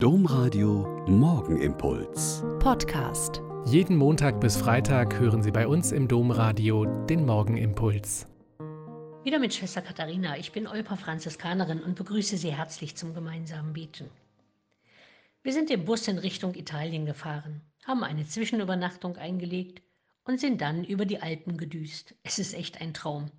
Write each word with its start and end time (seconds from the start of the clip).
Domradio 0.00 1.04
Morgenimpuls. 1.08 2.44
Podcast. 2.60 3.42
Jeden 3.66 3.96
Montag 3.96 4.40
bis 4.40 4.56
Freitag 4.56 5.18
hören 5.18 5.42
Sie 5.42 5.50
bei 5.50 5.66
uns 5.66 5.90
im 5.90 6.06
Domradio 6.06 6.84
den 7.06 7.26
Morgenimpuls. 7.26 8.28
Wieder 9.24 9.40
mit 9.40 9.54
Schwester 9.54 9.82
Katharina. 9.82 10.38
Ich 10.38 10.52
bin 10.52 10.68
Olpa 10.68 10.94
Franziskanerin 10.94 11.82
und 11.82 11.96
begrüße 11.96 12.36
Sie 12.36 12.54
herzlich 12.54 12.94
zum 12.94 13.12
gemeinsamen 13.12 13.72
Beten. 13.72 14.08
Wir 15.42 15.52
sind 15.52 15.68
im 15.68 15.84
Bus 15.84 16.06
in 16.06 16.18
Richtung 16.18 16.54
Italien 16.54 17.04
gefahren, 17.04 17.60
haben 17.84 18.04
eine 18.04 18.24
Zwischenübernachtung 18.24 19.16
eingelegt 19.16 19.82
und 20.22 20.38
sind 20.38 20.60
dann 20.60 20.84
über 20.84 21.06
die 21.06 21.20
Alpen 21.20 21.56
gedüst. 21.56 22.14
Es 22.22 22.38
ist 22.38 22.54
echt 22.54 22.80
ein 22.80 22.94
Traum. 22.94 23.32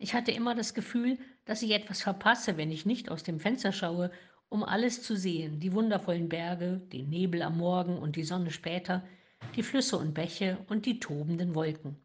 Ich 0.00 0.14
hatte 0.14 0.32
immer 0.32 0.56
das 0.56 0.74
Gefühl, 0.74 1.18
dass 1.44 1.62
ich 1.62 1.70
etwas 1.70 2.02
verpasse, 2.02 2.56
wenn 2.56 2.72
ich 2.72 2.84
nicht 2.84 3.12
aus 3.12 3.22
dem 3.22 3.38
Fenster 3.38 3.70
schaue 3.70 4.10
um 4.50 4.64
alles 4.64 5.02
zu 5.04 5.16
sehen, 5.16 5.60
die 5.60 5.72
wundervollen 5.72 6.28
Berge, 6.28 6.82
den 6.92 7.08
Nebel 7.08 7.42
am 7.42 7.56
Morgen 7.56 7.96
und 7.96 8.16
die 8.16 8.24
Sonne 8.24 8.50
später, 8.50 9.04
die 9.54 9.62
Flüsse 9.62 9.96
und 9.96 10.12
Bäche 10.12 10.58
und 10.68 10.86
die 10.86 10.98
tobenden 10.98 11.54
Wolken. 11.54 11.96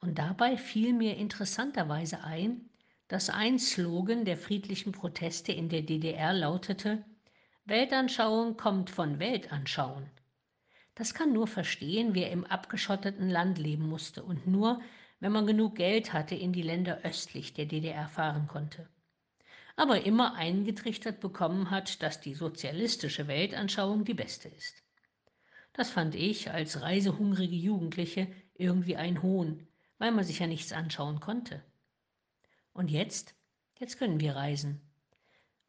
Und 0.00 0.18
dabei 0.18 0.56
fiel 0.56 0.94
mir 0.94 1.18
interessanterweise 1.18 2.24
ein, 2.24 2.70
dass 3.08 3.28
ein 3.28 3.58
Slogan 3.58 4.24
der 4.24 4.38
friedlichen 4.38 4.92
Proteste 4.92 5.52
in 5.52 5.68
der 5.68 5.82
DDR 5.82 6.32
lautete, 6.32 7.04
Weltanschauung 7.66 8.56
kommt 8.56 8.88
von 8.88 9.18
Weltanschauen. 9.18 10.08
Das 10.94 11.12
kann 11.12 11.34
nur 11.34 11.46
verstehen, 11.46 12.14
wer 12.14 12.30
im 12.30 12.44
abgeschotteten 12.46 13.28
Land 13.28 13.58
leben 13.58 13.86
musste 13.86 14.22
und 14.22 14.46
nur, 14.46 14.80
wenn 15.18 15.32
man 15.32 15.46
genug 15.46 15.76
Geld 15.76 16.14
hatte, 16.14 16.34
in 16.34 16.54
die 16.54 16.62
Länder 16.62 17.00
östlich 17.04 17.52
der 17.52 17.66
DDR 17.66 18.08
fahren 18.08 18.48
konnte 18.48 18.88
aber 19.76 20.04
immer 20.04 20.34
eingetrichtert 20.34 21.20
bekommen 21.20 21.70
hat, 21.70 22.02
dass 22.02 22.20
die 22.20 22.34
sozialistische 22.34 23.28
Weltanschauung 23.28 24.04
die 24.04 24.14
beste 24.14 24.48
ist. 24.48 24.82
Das 25.72 25.90
fand 25.90 26.14
ich 26.14 26.50
als 26.50 26.82
reisehungrige 26.82 27.56
Jugendliche 27.56 28.28
irgendwie 28.54 28.96
ein 28.96 29.22
Hohn, 29.22 29.66
weil 29.98 30.12
man 30.12 30.24
sich 30.24 30.40
ja 30.40 30.46
nichts 30.46 30.72
anschauen 30.72 31.20
konnte. 31.20 31.62
Und 32.72 32.90
jetzt? 32.90 33.34
Jetzt 33.78 33.98
können 33.98 34.20
wir 34.20 34.36
reisen. 34.36 34.80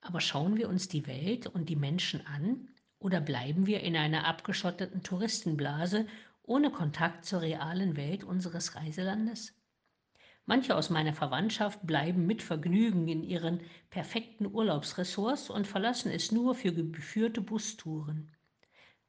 Aber 0.01 0.19
schauen 0.19 0.57
wir 0.57 0.67
uns 0.67 0.87
die 0.87 1.07
Welt 1.07 1.47
und 1.47 1.69
die 1.69 1.75
Menschen 1.75 2.25
an 2.25 2.69
oder 2.99 3.21
bleiben 3.21 3.67
wir 3.67 3.81
in 3.81 3.95
einer 3.95 4.25
abgeschotteten 4.25 5.03
Touristenblase 5.03 6.07
ohne 6.43 6.71
Kontakt 6.71 7.25
zur 7.25 7.41
realen 7.41 7.95
Welt 7.95 8.23
unseres 8.23 8.75
Reiselandes? 8.75 9.53
Manche 10.47 10.75
aus 10.75 10.89
meiner 10.89 11.13
Verwandtschaft 11.13 11.85
bleiben 11.85 12.25
mit 12.25 12.41
Vergnügen 12.41 13.07
in 13.07 13.23
ihren 13.23 13.61
perfekten 13.91 14.47
Urlaubsressorts 14.47 15.51
und 15.51 15.67
verlassen 15.67 16.11
es 16.11 16.31
nur 16.31 16.55
für 16.55 16.73
geführte 16.73 17.41
Bustouren. 17.41 18.31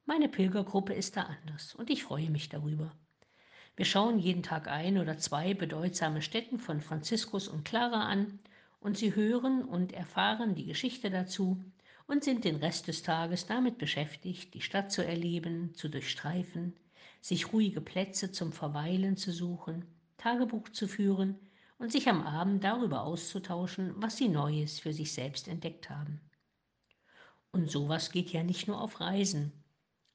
Meine 0.05 0.29
Pilgergruppe 0.29 0.93
ist 0.93 1.17
da 1.17 1.23
anders 1.23 1.73
und 1.73 1.89
ich 1.89 2.03
freue 2.03 2.29
mich 2.29 2.49
darüber. 2.49 2.95
Wir 3.75 3.85
schauen 3.85 4.19
jeden 4.19 4.43
Tag 4.43 4.67
ein 4.67 4.99
oder 4.99 5.17
zwei 5.17 5.55
bedeutsame 5.55 6.21
Stätten 6.21 6.59
von 6.59 6.81
Franziskus 6.81 7.47
und 7.47 7.65
Clara 7.65 8.07
an 8.07 8.39
und 8.79 8.97
sie 8.97 9.15
hören 9.15 9.63
und 9.63 9.91
erfahren 9.91 10.53
die 10.53 10.65
Geschichte 10.65 11.09
dazu 11.09 11.65
und 12.05 12.23
sind 12.23 12.43
den 12.43 12.57
Rest 12.57 12.87
des 12.87 13.01
Tages 13.01 13.47
damit 13.47 13.79
beschäftigt, 13.79 14.53
die 14.53 14.61
Stadt 14.61 14.91
zu 14.91 15.03
erleben, 15.03 15.73
zu 15.73 15.89
durchstreifen, 15.89 16.75
sich 17.21 17.51
ruhige 17.51 17.81
Plätze 17.81 18.31
zum 18.31 18.51
Verweilen 18.51 19.17
zu 19.17 19.31
suchen 19.31 19.85
Tagebuch 20.23 20.69
zu 20.69 20.87
führen 20.87 21.37
und 21.79 21.91
sich 21.91 22.07
am 22.07 22.25
Abend 22.25 22.63
darüber 22.63 23.03
auszutauschen, 23.03 23.91
was 23.97 24.15
sie 24.15 24.29
Neues 24.29 24.79
für 24.79 24.93
sich 24.93 25.11
selbst 25.11 25.49
entdeckt 25.49 25.89
haben. 25.89 26.21
Und 27.51 27.69
sowas 27.69 28.09
geht 28.09 28.31
ja 28.31 28.41
nicht 28.41 28.69
nur 28.69 28.79
auf 28.79 29.01
Reisen. 29.01 29.51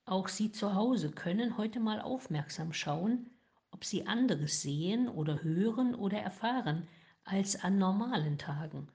Auch 0.07 0.29
Sie 0.29 0.51
zu 0.51 0.75
Hause 0.75 1.11
können 1.11 1.59
heute 1.59 1.79
mal 1.79 2.01
aufmerksam 2.01 2.73
schauen, 2.73 3.29
ob 3.71 3.85
Sie 3.85 4.07
anderes 4.07 4.63
sehen 4.63 5.11
oder 5.11 5.43
hören 5.43 5.95
oder 5.95 6.19
erfahren 6.19 6.89
als 7.25 7.63
an 7.63 7.77
normalen 7.77 8.39
Tagen, 8.39 8.89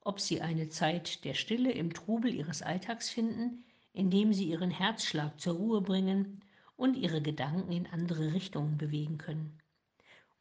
ob 0.00 0.20
Sie 0.20 0.42
eine 0.42 0.68
Zeit 0.68 1.24
der 1.24 1.34
Stille 1.34 1.72
im 1.72 1.92
Trubel 1.92 2.32
Ihres 2.32 2.62
Alltags 2.62 3.10
finden, 3.10 3.64
indem 3.92 4.32
Sie 4.32 4.48
Ihren 4.48 4.70
Herzschlag 4.70 5.40
zur 5.40 5.56
Ruhe 5.56 5.80
bringen 5.80 6.38
und 6.76 6.94
Ihre 6.94 7.20
Gedanken 7.20 7.72
in 7.72 7.88
andere 7.88 8.32
Richtungen 8.32 8.78
bewegen 8.78 9.18
können. 9.18 9.58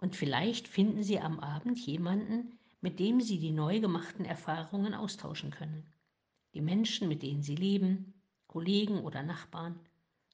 Und 0.01 0.15
vielleicht 0.15 0.67
finden 0.67 1.03
Sie 1.03 1.19
am 1.19 1.39
Abend 1.39 1.79
jemanden, 1.79 2.57
mit 2.81 2.99
dem 2.99 3.21
Sie 3.21 3.39
die 3.39 3.51
neu 3.51 3.79
gemachten 3.79 4.25
Erfahrungen 4.25 4.95
austauschen 4.95 5.51
können. 5.51 5.85
Die 6.55 6.61
Menschen, 6.61 7.07
mit 7.07 7.21
denen 7.21 7.43
Sie 7.43 7.55
leben, 7.55 8.15
Kollegen 8.47 9.01
oder 9.01 9.21
Nachbarn, 9.21 9.79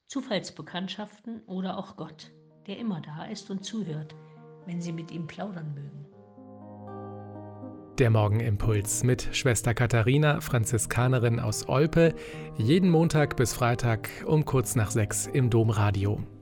Zufallsbekanntschaften 0.06 1.42
oder 1.46 1.78
auch 1.78 1.96
Gott, 1.96 2.32
der 2.66 2.78
immer 2.78 3.02
da 3.02 3.26
ist 3.26 3.50
und 3.50 3.62
zuhört, 3.62 4.16
wenn 4.64 4.80
Sie 4.80 4.92
mit 4.92 5.10
ihm 5.10 5.26
plaudern 5.26 5.74
mögen. 5.74 6.06
Der 7.98 8.10
Morgenimpuls 8.10 9.04
mit 9.04 9.28
Schwester 9.32 9.74
Katharina, 9.74 10.40
Franziskanerin 10.40 11.40
aus 11.40 11.68
Olpe, 11.68 12.14
jeden 12.56 12.90
Montag 12.90 13.36
bis 13.36 13.52
Freitag 13.52 14.08
um 14.24 14.44
kurz 14.44 14.76
nach 14.76 14.90
sechs 14.90 15.26
im 15.26 15.50
Domradio. 15.50 16.24